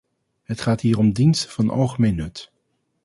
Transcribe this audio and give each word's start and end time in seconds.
Het 0.43 0.61
gaat 0.61 0.81
hier 0.81 0.97
om 0.97 1.11
diensten 1.13 1.49
van 1.49 1.69
algemeen 1.69 2.15
nut. 2.15 2.51